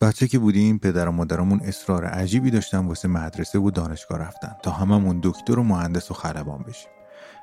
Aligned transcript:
بچه 0.00 0.28
که 0.28 0.38
بودیم 0.38 0.78
پدر 0.78 1.08
و 1.08 1.12
مادرمون 1.12 1.60
اصرار 1.60 2.04
عجیبی 2.04 2.50
داشتن 2.50 2.86
واسه 2.86 3.08
مدرسه 3.08 3.58
و 3.58 3.70
دانشگاه 3.70 4.18
رفتن 4.18 4.52
تا 4.62 4.70
هممون 4.70 5.20
دکتر 5.22 5.58
و 5.58 5.62
مهندس 5.62 6.10
و 6.10 6.14
خلبان 6.14 6.62
بشیم. 6.62 6.90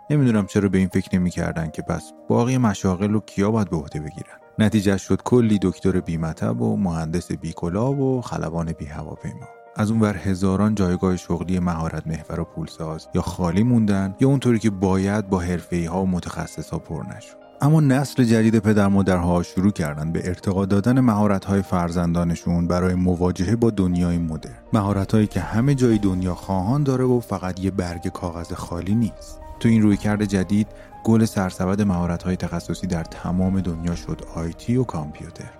نمی‌دونم 0.09 0.45
چرا 0.45 0.69
به 0.69 0.77
این 0.77 0.87
فکر 0.87 1.15
نمی‌کردن 1.15 1.69
که 1.69 1.81
پس 1.81 2.11
باقی 2.29 2.57
مشاغل 2.57 3.11
رو 3.11 3.19
کیا 3.19 3.51
باید 3.51 3.69
به 3.69 3.77
عهده 3.77 3.99
بگیرن. 3.99 4.37
نتیجه 4.59 4.97
شد 4.97 5.21
کلی 5.23 5.59
دکتر 5.61 5.99
بیمطب 5.99 6.61
و 6.61 6.77
مهندس 6.77 7.31
بیکلا 7.31 7.93
و 7.93 8.21
خلبان 8.21 8.71
بی 8.71 8.85
هواپیما 8.85 9.47
از 9.75 9.91
اون 9.91 9.99
ور 9.99 10.17
هزاران 10.17 10.75
جایگاه 10.75 11.17
شغلی 11.17 11.59
مهارت 11.59 12.07
محور 12.07 12.39
و 12.39 12.43
پولساز 12.43 13.07
یا 13.13 13.21
خالی 13.21 13.63
موندن 13.63 14.15
یا 14.19 14.27
اونطوری 14.27 14.59
که 14.59 14.69
باید 14.69 15.29
با 15.29 15.39
حرفه 15.39 15.89
ها 15.89 16.03
و 16.03 16.07
متخصص 16.07 16.69
ها 16.69 16.79
پر 16.79 17.03
نشد. 17.03 17.44
اما 17.61 17.81
نسل 17.81 18.23
جدید 18.23 18.59
پدر 18.59 18.87
مادرها 18.87 19.43
شروع 19.43 19.71
کردن 19.71 20.11
به 20.11 20.27
ارتقا 20.27 20.65
دادن 20.65 20.99
مهارت 20.99 21.45
های 21.45 21.61
فرزندانشون 21.61 22.67
برای 22.67 22.95
مواجهه 22.95 23.55
با 23.55 23.69
دنیای 23.69 24.17
مدرن. 24.17 24.53
مهارت 24.73 25.11
هایی 25.11 25.27
که 25.27 25.39
همه 25.39 25.75
جای 25.75 25.97
دنیا 25.97 26.35
خواهان 26.35 26.83
داره 26.83 27.03
و 27.03 27.19
فقط 27.19 27.59
یه 27.59 27.71
برگ 27.71 28.07
کاغذ 28.07 28.53
خالی 28.53 28.95
نیست. 28.95 29.39
تو 29.59 29.69
این 29.69 29.81
رویکرد 29.81 30.25
جدید 30.25 30.67
گل 31.03 31.25
سرسبد 31.25 31.81
مهارت 31.81 32.23
های 32.23 32.35
تخصصی 32.35 32.87
در 32.87 33.03
تمام 33.03 33.61
دنیا 33.61 33.95
شد 33.95 34.21
آیتی 34.35 34.77
و 34.77 34.83
کامپیوتر. 34.83 35.51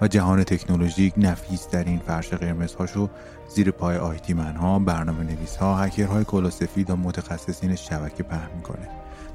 و 0.00 0.08
جهان 0.08 0.44
تکنولوژیک 0.44 1.14
نفیس 1.16 1.68
در 1.68 1.84
این 1.84 1.98
فرش 1.98 2.28
قرمزهاشو 2.28 3.08
زیر 3.54 3.70
پای 3.70 3.96
آیتی 3.96 4.34
منها، 4.34 4.78
برنامه 4.78 5.24
نویس 5.24 5.56
ها، 5.56 5.76
هکرهای 5.76 6.24
کلاسفید 6.24 6.90
و 6.90 6.96
متخصصین 6.96 7.74
شبکه 7.74 8.22
پهن 8.22 8.50
می‌کنه. 8.56 8.88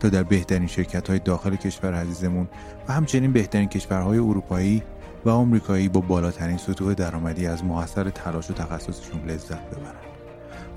تا 0.05 0.09
در 0.09 0.23
بهترین 0.23 0.68
شرکت 0.68 1.09
های 1.09 1.20
داخل 1.20 1.55
کشور 1.55 1.94
عزیزمون 1.94 2.48
و 2.88 2.94
همچنین 2.94 3.34
بهترین 3.34 3.70
کشورهای 3.70 4.18
اروپایی 4.18 4.84
و 5.26 5.30
آمریکایی 5.30 5.90
با 5.90 6.02
بالاترین 6.02 6.58
سطوح 6.58 6.94
درآمدی 6.94 7.48
از 7.48 7.64
محصر 7.64 8.09
تلاش 8.09 8.50
و 8.50 8.54
تخصصشون 8.54 9.22
لذت 9.28 9.70
ببرن. 9.70 9.95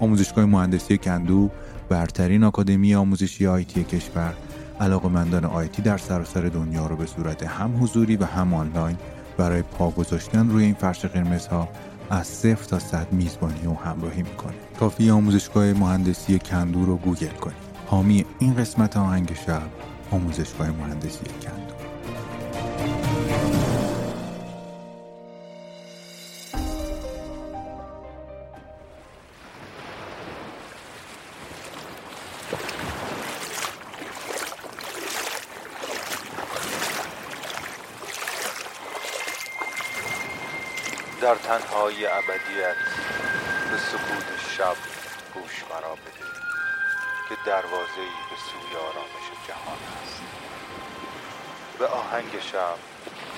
آموزشگاه 0.00 0.44
مهندسی 0.44 0.98
کندو 0.98 1.50
برترین 1.88 2.44
آکادمی 2.44 2.94
آموزشی 2.94 3.46
IT 3.46 3.84
کشور 3.84 4.34
علاقمندان 4.80 5.44
IT 5.44 5.82
در 5.82 5.98
سراسر 5.98 6.40
دنیا 6.40 6.86
رو 6.86 6.96
به 6.96 7.06
صورت 7.06 7.42
هم 7.42 7.82
حضوری 7.82 8.16
و 8.16 8.24
هم 8.24 8.54
آنلاین 8.54 8.96
برای 9.36 9.62
پا 9.62 9.90
گذاشتن 9.90 10.48
روی 10.48 10.64
این 10.64 10.74
فرش 10.74 11.04
قرمزها 11.04 11.68
از 12.10 12.26
صفر 12.26 12.64
تا 12.64 12.78
صد 12.78 13.12
میزبانی 13.12 13.66
و 13.66 13.74
همراهی 13.74 14.22
می‌کنه 14.22 14.54
کافی 14.80 15.10
آموزشگاه 15.10 15.72
مهندسی 15.72 16.38
کندو 16.38 16.84
رو 16.84 16.96
گوگل 16.96 17.26
کنید 17.26 17.67
حامی 17.90 18.24
این 18.38 18.54
قسمت 18.56 18.96
آهنگ 18.96 19.34
شب 19.34 19.70
آموزشگاه 20.10 20.70
مهندسی 20.70 21.24
کندو 21.24 21.74
در 41.20 41.34
تنهای 41.34 42.06
ابدیت 42.06 42.76
به 43.70 43.76
سکوت 43.78 44.26
شب 44.56 44.76
گوش 45.34 45.64
مرا 45.70 45.94
بده. 45.94 46.47
دروازه 47.48 48.00
ای 48.00 48.16
به 48.30 48.36
سوی 48.36 48.76
آرامش 48.76 49.26
جهان 49.48 49.78
است 50.02 50.22
به 51.78 51.86
آهنگ 51.86 52.40
شب 52.40 52.76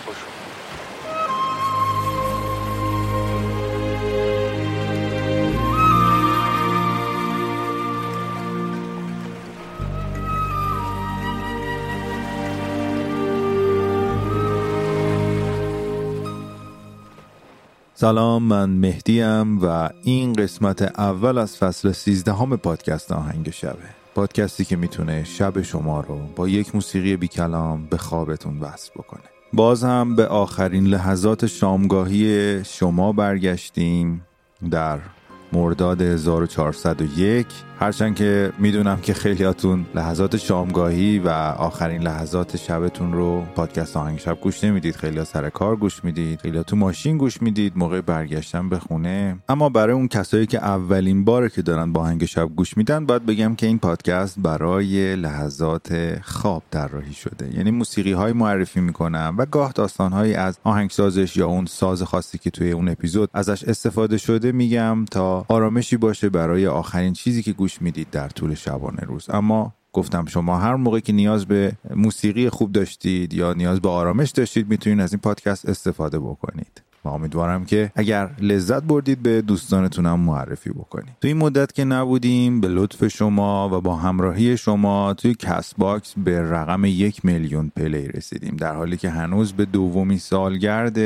خوش. 0.05 0.17
سلام 17.95 18.43
من 18.43 18.71
مهدیم 18.71 19.63
و 19.63 19.91
این 20.03 20.33
قسمت 20.33 20.83
اول 20.83 21.39
از 21.39 21.57
فصل 21.57 21.93
13 21.93 22.33
همه 22.33 22.57
پادکست 22.57 23.13
آهنگ 23.13 23.51
شبه 23.51 24.00
پادکستی 24.15 24.65
که 24.65 24.77
می‌تونه 24.77 25.25
شب 25.25 25.63
شما 25.63 26.01
رو 26.01 26.19
با 26.37 26.49
یک 26.49 26.75
موسیقی 26.75 27.17
بی 27.17 27.29
کلام 27.29 27.87
به 27.87 27.97
خوابتون 27.97 28.61
وصل 28.61 28.91
بکنه. 28.97 29.23
باز 29.53 29.85
هم 29.85 30.17
به 30.17 30.27
آخرین 30.27 30.87
لحظات 30.87 31.47
شامگاهی 31.47 32.65
شما 32.65 33.13
برگشتیم 33.13 34.27
در 34.71 34.99
مرداد 35.53 36.03
1401 36.03 37.47
هرچند 37.81 38.17
که 38.17 38.53
می‌دونم 38.59 39.01
که 39.01 39.15
خیلیاتون 39.15 39.87
لحظات 39.95 40.37
شامگاهی 40.37 41.19
و 41.19 41.29
آخرین 41.59 42.03
لحظات 42.03 42.57
شبتون 42.57 43.13
رو 43.13 43.45
پادکست 43.55 43.97
آهنگ 43.97 44.19
شب 44.19 44.41
گوش 44.41 44.65
نمی‌دید. 44.65 44.97
خیلی 44.97 45.25
سر 45.25 45.51
کار 45.51 45.77
گوش 45.77 46.05
می‌دید. 46.05 46.41
خیلی 46.41 46.63
تو 46.63 46.77
ماشین 46.77 47.19
گوش 47.19 47.43
می‌دید. 47.43 47.73
موقع 47.77 48.01
برگشتن 48.01 48.69
به 48.69 48.79
خونه. 48.79 49.37
اما 49.49 49.69
برای 49.69 49.95
اون 49.95 50.09
کسایی 50.09 50.47
که 50.47 50.59
اولین 50.59 51.25
باره 51.25 51.49
که 51.49 51.63
دارن 51.63 51.93
با 51.93 52.01
آهنگ 52.01 52.25
شب 52.25 52.49
گوش 52.57 52.77
میدن 52.77 53.07
باید 53.07 53.27
بگم 53.27 53.55
که 53.55 53.67
این 53.67 53.79
پادکست 53.79 54.39
برای 54.39 55.17
لحظات 55.17 56.19
خواب 56.23 56.63
طراحی 56.71 57.13
شده. 57.13 57.57
یعنی 57.57 57.71
موسیقی 57.71 58.13
های 58.13 58.33
معرفی 58.33 58.81
می‌کنم 58.81 59.35
و 59.39 59.47
گاه 59.47 59.73
داستان 59.73 60.13
هایی 60.13 60.35
از 60.35 60.59
آهنگسازش 60.65 61.37
یا 61.37 61.47
اون 61.47 61.67
ساز 61.67 62.03
خاصی 62.03 62.39
که 62.39 62.51
توی 62.51 62.73
اون 62.73 62.89
اپیزود 62.89 63.31
ازش 63.35 63.65
استفاده 63.65 64.19
شده 64.19 64.53
میگم 64.53 65.05
تا 65.11 65.45
آرامشی 65.49 65.97
باشه 65.97 66.29
برای 66.29 66.67
آخرین 66.67 67.13
چیزی 67.13 67.43
که 67.43 67.53
گوش 67.53 67.70
می‌دید 67.81 68.11
در 68.11 68.29
طول 68.29 68.55
شبانه 68.55 69.01
روز. 69.01 69.31
اما 69.31 69.75
گفتم 69.93 70.25
شما 70.27 70.59
هر 70.59 70.75
موقع 70.75 71.01
که 71.01 71.13
نیاز 71.13 71.47
به 71.47 71.73
موسیقی 71.95 72.49
خوب 72.49 72.73
داشتید 72.73 73.35
یا 73.35 73.53
نیاز 73.53 73.81
به 73.81 73.89
آرامش 73.89 74.31
داشتید 74.31 74.71
می‌تونید 74.71 75.01
از 75.01 75.13
این 75.13 75.21
پادکست 75.21 75.69
استفاده 75.69 76.19
بکنید. 76.19 76.83
و 77.05 77.09
امیدوارم 77.09 77.65
که 77.65 77.93
اگر 77.95 78.31
لذت 78.41 78.83
بردید 78.83 79.23
به 79.23 79.43
دوستانتونم 79.43 80.21
معرفی 80.21 80.71
بکنید. 80.71 81.17
تو 81.21 81.29
این 81.29 81.37
مدت 81.37 81.73
که 81.73 81.85
نبودیم 81.85 82.61
به 82.61 82.69
لطف 82.69 83.09
شما 83.09 83.69
و 83.79 83.81
با 83.81 83.97
همراهی 83.97 84.57
شما 84.57 85.15
توی 85.15 85.35
Castbox 85.35 86.15
به 86.17 86.41
رقم 86.41 86.85
یک 86.85 87.25
میلیون 87.25 87.73
play 87.77 88.09
رسیدیم. 88.09 88.57
در 88.57 88.75
حالی 88.75 88.97
که 88.97 89.11
هنوز 89.11 89.53
به 89.53 89.65
دومین 89.65 90.19
سالگرد 90.19 90.99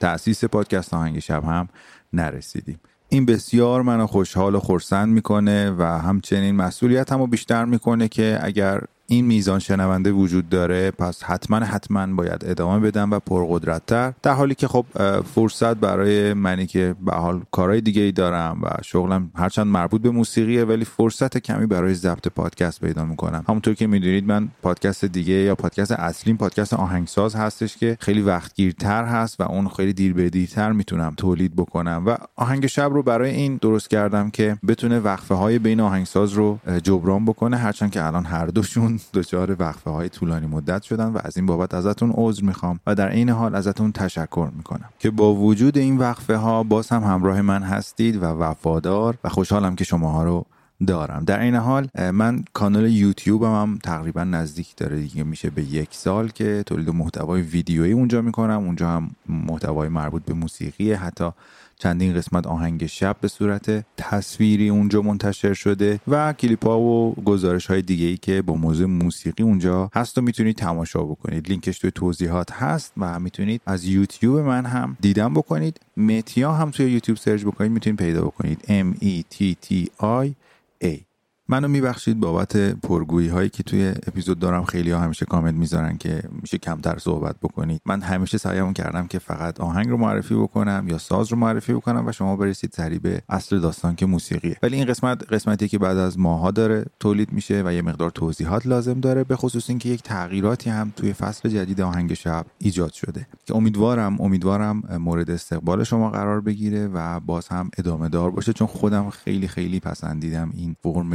تأسیس 0.00 0.44
پادکست 0.44 0.94
آهنگ 0.94 1.18
شب 1.18 1.44
هم 1.44 1.68
نرسیدیم. 2.12 2.80
این 3.08 3.26
بسیار 3.26 3.82
منو 3.82 4.06
خوشحال 4.06 4.54
و 4.54 4.60
خورسند 4.60 5.08
می‌کنه 5.08 5.70
و 5.70 5.82
همچنین 5.82 6.56
مسئولیت 6.56 7.12
همو 7.12 7.26
بیشتر 7.26 7.64
می‌کنه 7.64 8.08
که 8.08 8.38
اگر 8.42 8.80
این 9.06 9.24
میزان 9.24 9.58
شنونده 9.58 10.12
وجود 10.12 10.48
داره 10.48 10.90
پس 10.90 11.22
حتما 11.22 11.56
حتما 11.56 12.06
باید 12.06 12.44
ادامه 12.46 12.80
بدم 12.80 13.10
و 13.10 13.18
پرقدرتتر. 13.18 14.12
در 14.22 14.32
حالی 14.32 14.54
که 14.54 14.68
خب 14.68 14.86
فرصت 15.34 15.76
برای 15.76 16.34
منی 16.34 16.66
که 16.66 16.94
به 17.04 17.12
حال 17.12 17.42
کارهای 17.50 17.80
دیگه 17.80 18.02
ای 18.02 18.12
دارم 18.12 18.60
و 18.62 18.68
شغلم 18.82 19.30
هرچند 19.34 19.66
مربوط 19.66 20.02
به 20.02 20.10
موسیقیه 20.10 20.64
ولی 20.64 20.84
فرصت 20.84 21.38
کمی 21.38 21.66
برای 21.66 21.94
ضبط 21.94 22.28
پادکست 22.28 22.80
پیدا 22.80 23.04
می‌کنم. 23.04 23.44
همونطور 23.48 23.74
که 23.74 23.86
می‌دونید 23.86 24.26
من 24.26 24.48
پادکست 24.62 25.04
دیگه 25.04 25.34
یا 25.34 25.54
پادکست 25.54 25.92
اصلی 25.92 26.34
پادکست 26.34 26.74
آهنگساز 26.74 27.34
هستش 27.34 27.76
که 27.76 27.96
خیلی 28.00 28.20
وقتگیرتر 28.20 29.04
هست 29.04 29.40
و 29.40 29.42
اون 29.42 29.68
خیلی 29.68 29.92
دیر 29.92 30.14
به 30.14 30.30
دیرتر 30.30 30.72
می‌تونم 30.72 31.14
تولید 31.16 31.56
بکنم 31.56 32.02
و 32.06 32.16
آهنگ 32.36 32.66
شب 32.66 32.90
رو 32.92 33.02
برای 33.02 33.30
این 33.30 33.58
درست 33.62 33.90
کردم 33.90 34.30
که 34.30 34.56
بتونه 34.68 35.00
وقفه 35.00 35.34
های 35.34 35.58
بین 35.58 35.80
آهنگساز 35.80 36.32
رو 36.32 36.58
جبران 36.82 37.24
بکنه 37.24 37.56
هرچند 37.56 37.90
که 37.90 38.06
الان 38.06 38.24
هر 38.24 38.46
دوشون 38.46 38.95
دچار 39.14 39.56
وقفه 39.58 39.90
های 39.90 40.08
طولانی 40.08 40.46
مدت 40.46 40.82
شدن 40.82 41.06
و 41.06 41.18
از 41.24 41.36
این 41.36 41.46
بابت 41.46 41.74
ازتون 41.74 42.12
عذر 42.14 42.44
می‌خوام 42.44 42.80
و 42.86 42.94
در 42.94 43.08
عین 43.08 43.28
حال 43.28 43.54
ازتون 43.54 43.92
تشکر 43.92 44.48
می‌کنم 44.56 44.88
که 44.98 45.10
با 45.10 45.34
وجود 45.34 45.78
این 45.78 45.98
وقفه 45.98 46.36
ها 46.36 46.62
باز 46.62 46.88
هم 46.88 47.04
همراه 47.04 47.42
من 47.42 47.62
هستید 47.62 48.16
و 48.16 48.24
وفادار 48.24 49.18
و 49.24 49.28
خوشحالم 49.28 49.76
که 49.76 49.84
شماها 49.84 50.24
رو 50.24 50.46
دارم. 50.86 51.24
در 51.24 51.40
این 51.40 51.54
حال 51.54 51.88
من 52.12 52.44
کانال 52.52 52.90
یوتیوبم 52.90 53.54
هم 53.62 53.78
تقریبا 53.82 54.24
نزدیک 54.24 54.76
داره 54.76 55.00
دیگه. 55.00 55.24
میشه 55.24 55.50
به 55.50 55.62
یک 55.62 55.88
سال 55.92 56.28
که 56.28 56.62
تولید 56.66 56.90
محتوای 56.90 57.42
ویدیویی 57.42 57.92
اونجا 57.92 58.22
می‌کنم. 58.22 58.58
اونجا 58.58 58.88
هم 58.88 59.10
محتوای 59.28 59.88
مربوط 59.88 60.24
به 60.24 60.34
موسیقی 60.34 60.92
حتی 60.92 61.30
چندین 61.78 62.14
قسمت 62.14 62.46
آهنگ 62.46 62.86
شب 62.86 63.16
به 63.20 63.28
صورت 63.28 63.84
تصویری 63.96 64.68
اونجا 64.68 65.02
منتشر 65.02 65.54
شده 65.54 66.00
و 66.08 66.32
کلیپ 66.32 66.66
ها 66.66 66.80
و 66.80 67.14
گزارش 67.14 67.66
های 67.66 67.82
دیگه 67.82 68.06
ای 68.06 68.16
که 68.16 68.42
با 68.42 68.54
موضوع 68.54 68.86
موسیقی 68.86 69.42
اونجا 69.42 69.90
هست 69.94 70.18
و 70.18 70.20
می‌تونید 70.20 70.56
تماشا 70.56 71.02
بکنید. 71.02 71.48
لینکش 71.48 71.78
توی 71.78 71.90
توضیحات 71.90 72.52
هست 72.52 72.92
و 72.96 73.20
می‌تونید 73.20 73.60
از 73.66 73.84
یوتیوب 73.84 74.38
من 74.38 74.66
هم 74.66 74.96
دیدن 75.00 75.34
بکنید. 75.34 75.80
متیا 75.96 76.52
هم 76.52 76.70
توی 76.70 76.90
یوتیوب 76.90 77.18
سرچ 77.18 77.42
بکنید. 77.42 77.72
می‌تونید 77.72 77.98
پیدا 77.98 78.24
بکنید. 78.24 78.58
M 78.60 79.04
E 79.04 79.34
T 79.34 79.54
T 79.66 79.74
I 80.02 80.45
et 80.80 81.05
منو 81.48 81.68
میبخشید 81.68 82.20
بابت 82.20 82.56
پرگویی 82.56 83.28
هایی 83.28 83.48
که 83.48 83.62
توی 83.62 83.88
اپیزود 84.06 84.38
دارم. 84.38 84.64
خیلی 84.64 84.90
ها 84.90 85.00
همیشه 85.00 85.26
کامنت 85.26 85.54
می‌ذارن 85.54 85.96
که 85.96 86.22
میشه 86.42 86.58
کمتر 86.58 86.98
صحبت 86.98 87.36
بکنید. 87.42 87.80
من 87.86 88.00
همیشه 88.00 88.38
سعیم 88.38 88.72
کردم 88.72 89.06
که 89.06 89.18
فقط 89.18 89.60
آهنگ 89.60 89.88
رو 89.88 89.96
معرفی 89.96 90.34
بکنم 90.34 90.86
یا 90.88 90.98
ساز 90.98 91.32
رو 91.32 91.38
معرفی 91.38 91.72
بکنم 91.72 92.06
و 92.06 92.12
شما 92.12 92.36
برسید 92.36 92.72
سری 92.72 92.98
به 92.98 93.22
اصل 93.28 93.58
داستان 93.58 93.94
که 93.94 94.06
موسیقیه. 94.06 94.56
ولی 94.62 94.76
این 94.76 94.86
قسمت 94.86 95.32
قسمتی 95.32 95.68
که 95.68 95.78
بعد 95.78 95.96
از 95.96 96.18
ماها 96.18 96.50
داره 96.50 96.84
تولید 97.00 97.32
میشه 97.32 97.62
و 97.66 97.72
یه 97.72 97.82
مقدار 97.82 98.10
توضیحات 98.10 98.66
لازم 98.66 99.00
داره 99.00 99.24
به 99.24 99.36
خصوص 99.36 99.70
اینکه 99.70 99.88
یک 99.88 100.02
تغییراتی 100.02 100.70
هم 100.70 100.92
توی 100.96 101.12
فصل 101.12 101.48
جدید 101.48 101.80
آهنگ 101.80 102.14
شب 102.14 102.46
ایجاد 102.58 102.92
شده. 102.92 103.26
که 103.44 103.56
امیدوارم 103.56 104.20
امیدوارم 104.20 104.82
مورد 105.00 105.30
استقبال 105.30 105.84
شما 105.84 106.10
قرار 106.10 106.40
بگیره 106.40 106.86
و 106.86 107.20
باز 107.20 107.48
هم 107.48 107.70
ادامه 107.78 108.08
دار 108.08 108.30
باشه. 108.30 108.52
چون 108.52 108.66
خودم 108.66 109.10
خیلی 109.10 109.48
خیلی 109.48 109.80
پسندیدم 109.80 110.50
این 110.54 110.76
فرم 110.82 111.06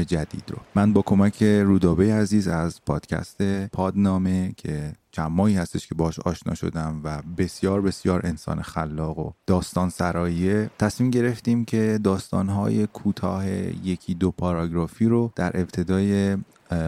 رو. 0.48 0.58
من 0.76 0.94
با 0.94 1.02
کمک 1.02 1.44
رودابه 1.44 2.14
عزیز 2.14 2.48
از 2.48 2.82
پادکست 2.86 3.66
پادنامه 3.68 4.54
که 4.58 4.94
چند 5.12 5.32
ماهی 5.32 5.56
هستش 5.56 5.88
که 5.88 5.96
باش 5.96 6.20
آشنا 6.20 6.56
شدم 6.56 7.02
و 7.04 7.22
بسیار 7.38 7.82
بسیار 7.82 8.22
انسان 8.24 8.62
خلاق 8.62 9.20
و 9.20 9.32
داستان 9.48 9.90
سراییه 9.90 10.70
تصمیم 10.80 11.10
گرفتیم 11.10 11.66
که 11.66 12.00
داستانهای 12.04 12.88
کوتاه 12.88 13.50
یکی 13.50 14.14
دو 14.14 14.32
پاراگرافی 14.32 15.06
رو 15.06 15.32
در 15.36 15.60
ابتدای 15.60 16.38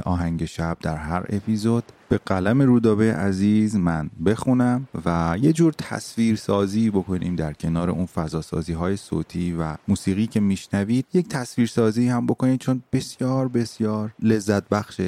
آهنگ 0.05 0.45
شب 0.45 0.77
در 0.81 0.95
هر 0.95 1.25
اپیزود 1.29 1.83
به 2.13 2.19
قلم 2.25 2.61
رودابه 2.61 3.13
عزیز 3.13 3.75
من 3.75 4.09
بخونم 4.25 4.87
و 5.05 5.37
یه 5.41 5.53
جور 5.53 5.73
تصویر 5.73 6.35
سازی 6.35 6.89
بکنیم 6.89 7.35
در 7.35 7.53
کنار 7.53 7.89
اون 7.89 8.05
فضا 8.05 8.41
سازی 8.41 8.73
های 8.73 8.97
صوتی 8.97 9.53
و 9.53 9.75
موسیقی 9.87 10.27
که 10.27 10.39
میشنوید. 10.39 11.05
یک 11.13 11.27
تصویر 11.27 11.67
سازی 11.67 12.07
هم 12.07 12.25
بکنید 12.25 12.59
چون 12.59 12.83
بسیار 12.91 13.47
بسیار 13.47 14.13
لذت 14.19 14.69
بخش 14.69 15.01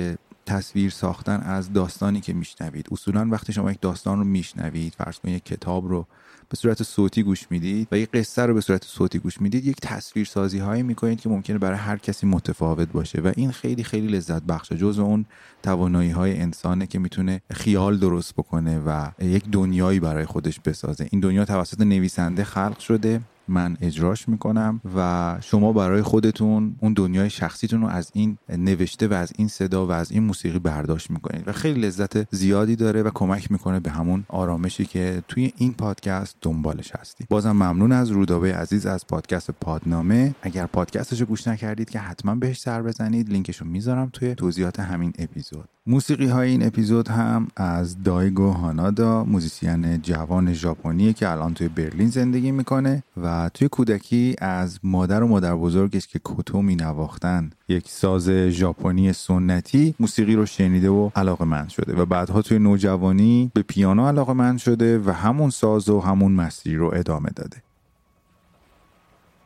تصویر 0.45 0.89
ساختن 0.89 1.39
از 1.41 1.73
داستانی 1.73 2.21
که 2.21 2.33
میشنوید. 2.33 2.87
اصولا 2.91 3.27
وقتی 3.31 3.53
شما 3.53 3.71
یک 3.71 3.81
داستان 3.81 4.17
رو 4.17 4.23
میشنوید 4.23 4.93
فرض 4.97 5.19
کنید 5.19 5.35
یک 5.35 5.45
کتاب 5.45 5.87
رو 5.87 6.07
به 6.49 6.57
صورت 6.57 6.83
صوتی 6.83 7.23
گوش 7.23 7.47
می‌دید 7.49 7.87
و 7.91 7.97
یک 7.97 8.11
قصه 8.11 8.45
رو 8.45 8.53
به 8.53 8.61
صورت 8.61 8.83
صوتی 8.83 9.19
گوش 9.19 9.41
می‌دید 9.41 9.65
یک 9.65 9.77
تصویر 9.81 10.25
سازی 10.25 10.59
هایی 10.59 10.83
می‌کنید 10.83 11.21
که 11.21 11.29
ممکنه 11.29 11.57
برای 11.57 11.77
هر 11.77 11.97
کسی 11.97 12.27
متفاوت 12.27 12.91
باشه 12.91 13.21
و 13.21 13.31
این 13.35 13.51
خیلی 13.51 13.83
خیلی 13.83 14.07
لذت 14.07 14.43
بخشه. 14.43 14.77
جزء 14.77 15.03
اون 15.03 15.25
توانایی 15.63 16.09
های 16.09 16.37
انسانه 16.37 16.87
که 16.87 16.99
می‌تونه 16.99 17.41
خیال 17.51 17.97
درست 17.97 18.33
بکنه 18.33 18.79
و 18.79 19.11
یک 19.21 19.49
دنیایی 19.51 19.99
برای 19.99 20.25
خودش 20.25 20.59
بسازه. 20.59 21.07
این 21.11 21.21
دنیا 21.21 21.45
توسط 21.45 21.81
نویسنده 21.81 22.43
خلق 22.43 22.79
شده. 22.79 23.21
من 23.47 23.77
اجراش 23.81 24.29
می‌کنم 24.29 24.81
و 24.95 25.37
شما 25.41 25.73
برای 25.73 26.01
خودتون 26.01 26.75
اون 26.79 26.93
دنیای 26.93 27.29
شخصیتون 27.29 27.81
رو 27.81 27.87
از 27.87 28.11
این 28.13 28.37
نوشته 28.49 29.07
و 29.07 29.13
از 29.13 29.33
این 29.37 29.47
صدا 29.47 29.87
و 29.87 29.91
از 29.91 30.11
این 30.11 30.23
موسیقی 30.23 30.59
برداشت 30.59 31.11
می‌کنید 31.11 31.47
و 31.47 31.51
خیلی 31.51 31.81
لذت 31.81 32.35
زیادی 32.35 32.75
داره 32.75 33.03
و 33.03 33.09
کمک 33.13 33.51
می‌کنه 33.51 33.79
به 33.79 33.91
همون 33.91 34.23
آرامشی 34.27 34.85
که 34.85 35.23
توی 35.27 35.53
این 35.57 35.73
پادکست 35.73 36.35
دنبالش 36.41 36.91
هستی. 36.99 37.25
بازم 37.29 37.51
ممنون 37.51 37.91
از 37.91 38.09
رودابه 38.09 38.55
عزیز 38.55 38.85
از 38.85 39.07
پادکست 39.07 39.51
پادنامه. 39.51 40.35
اگر 40.41 40.65
پادکستش 40.65 41.19
رو 41.19 41.25
گوش 41.25 41.47
نکردید 41.47 41.89
که 41.89 41.99
حتما 41.99 42.35
بهش 42.35 42.59
سر 42.59 42.81
بزنید 42.81 43.29
لینکش 43.29 43.57
رو 43.57 43.67
می‌ذارم 43.67 44.09
توی 44.13 44.35
توضیحات 44.35 44.79
همین 44.79 45.13
اپیزود. 45.19 45.69
موسیقی 45.87 46.27
های 46.27 46.49
این 46.49 46.65
اپیزود 46.65 47.07
هم 47.07 47.47
از 47.55 48.03
دایگو 48.03 48.49
هانادا 48.49 49.23
موزیسین 49.23 50.01
جوان 50.01 50.53
ژاپنی 50.53 51.13
که 51.13 51.29
الان 51.29 51.53
توی 51.53 51.67
برلین 51.67 52.09
زندگی 52.09 52.51
می‌کنه 52.51 53.03
و 53.23 53.27
توی 53.53 53.69
کودکی 53.69 54.35
از 54.39 54.79
مادر 54.83 55.23
و 55.23 55.27
مادر 55.27 55.55
بزرگش 55.55 56.07
که 56.07 56.19
کوتو 56.19 56.61
می 56.61 56.75
نواختن 56.75 57.49
یک 57.67 57.89
ساز 57.89 58.29
ژاپنی 58.29 59.13
سنتی 59.13 59.95
موسیقی 59.99 60.35
رو 60.35 60.45
شنیده 60.45 60.89
و 60.89 61.09
علاقه‌مند 61.15 61.67
شده 61.67 61.95
و 61.95 62.05
بعدها 62.05 62.41
توی 62.41 62.59
نوجوانی 62.59 63.51
به 63.53 63.61
پیانو 63.61 64.07
علاقه‌مند 64.07 64.57
شده 64.57 64.99
و 64.99 65.11
همون 65.11 65.49
ساز 65.49 65.89
و 65.89 66.01
همون 66.01 66.31
مسیر 66.31 66.77
رو 66.77 66.91
ادامه 66.93 67.29
داده. 67.35 67.57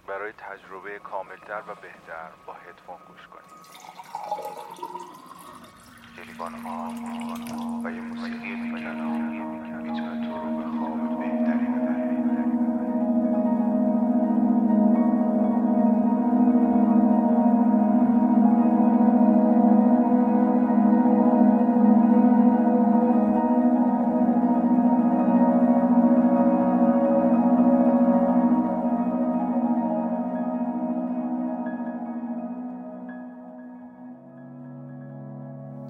برای 0.08 0.32
تجربه 0.32 1.00
کاملتر 1.04 1.62
و 1.68 1.76
بهتر 1.82 2.30
با 2.48 2.54
هدفون 2.54 2.98
گوش 3.08 3.28
کنید. 3.28 3.50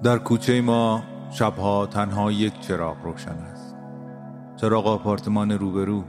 در 0.02 0.18
کوچه 0.18 0.60
ما 0.60 1.02
شبها 1.30 1.86
تنها 1.86 2.32
یک 2.32 2.60
چراغ 2.60 2.96
روشن 3.04 3.30
است. 3.30 3.76
چراغ 4.56 4.86
آپارتمان 4.86 5.50
روبرو. 5.50 6.04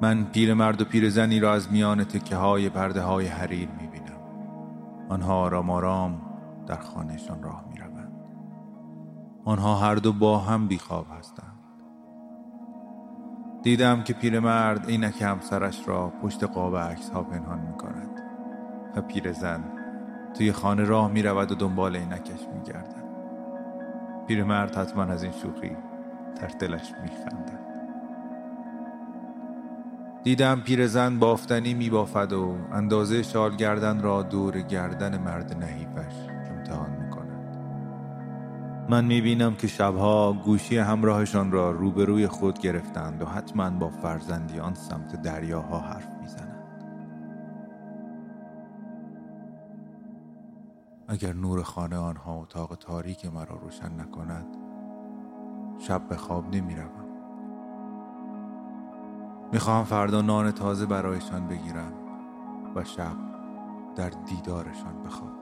من 0.00 0.24
پیرمرد 0.24 0.80
و 0.82 0.84
پیرزنی 0.84 1.40
را 1.40 1.52
از 1.52 1.72
میان 1.72 2.04
تکه 2.04 2.36
های 2.36 2.68
پرده 2.68 3.00
های 3.00 3.26
حریر 3.26 3.68
می 3.80 3.86
بینم 3.86 4.20
آنها 5.08 5.34
آرام 5.34 5.70
آرام 5.70 6.22
در 6.66 6.76
خانهشان 6.76 7.42
راه 7.42 7.64
می 7.70 7.78
روند. 7.78 8.12
آنها 9.44 9.76
هر 9.76 9.94
دو 9.94 10.12
با 10.12 10.38
هم 10.38 10.68
بیخواب 10.68 11.06
هستند. 11.18 11.58
دیدم 13.62 14.02
که 14.02 14.12
پیرمرد 14.12 14.86
عینک 14.86 15.22
همسرش 15.22 15.88
را 15.88 16.12
پشت 16.22 16.44
قاب 16.44 16.76
عکس 16.76 17.10
ها 17.10 17.22
پنهان 17.22 17.60
می 17.60 17.72
کند 17.72 18.20
و 18.96 19.00
پیرزن 19.00 19.81
توی 20.34 20.52
خانه 20.52 20.84
راه 20.84 21.10
می 21.10 21.22
رود 21.22 21.52
و 21.52 21.54
دنبال 21.54 21.96
عینکش 21.96 22.40
می 22.54 22.62
گردد 22.72 23.04
پیرمرد 24.26 24.76
حتما 24.76 25.02
از 25.02 25.22
این 25.22 25.32
شوخی 25.32 25.76
در 26.40 26.48
دلش 26.48 26.92
می 27.02 27.08
خندد 27.08 27.62
دیدم 30.22 30.60
پیرزن 30.60 31.18
بافتنی 31.18 31.74
می 31.74 31.90
بافد 31.90 32.32
و 32.32 32.56
اندازه 32.72 33.22
شال 33.22 33.56
گردن 33.56 34.02
را 34.02 34.22
دور 34.22 34.60
گردن 34.60 35.18
مرد 35.18 35.56
نحیفش 35.64 36.14
امتحان 36.50 36.90
می 36.90 37.10
کند 37.10 37.56
من 38.88 39.04
می 39.04 39.20
بینم 39.20 39.54
که 39.54 39.66
شبها 39.66 40.32
گوشی 40.32 40.78
همراهشان 40.78 41.52
را 41.52 41.70
روبروی 41.70 42.26
خود 42.26 42.58
گرفتند 42.58 43.22
و 43.22 43.26
حتما 43.26 43.70
با 43.70 43.90
فرزندیان 43.90 44.74
سمت 44.74 45.22
دریاها 45.22 45.78
حرف 45.80 46.08
می 46.20 46.28
زنند. 46.28 46.51
اگر 51.12 51.32
نور 51.32 51.62
خانه 51.62 51.96
آنها 51.96 52.34
اتاق 52.34 52.74
تاریک 52.74 53.26
مرا 53.26 53.56
روشن 53.56 54.00
نکند 54.00 54.56
شب 55.78 56.08
به 56.08 56.16
خواب 56.16 56.56
نمی 56.56 56.76
روم. 56.76 57.06
می‌خواهم 59.52 59.84
فردا 59.84 60.22
نان 60.22 60.50
تازه 60.50 60.86
برایشان 60.86 61.48
بگیرم 61.48 61.92
و 62.74 62.84
شب 62.84 63.16
در 63.96 64.08
دیدارشان 64.10 65.02
به 65.02 65.08
خواب 65.08 65.40
برم 65.40 65.41